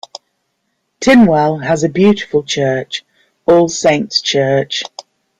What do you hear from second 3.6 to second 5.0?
Saints' Church.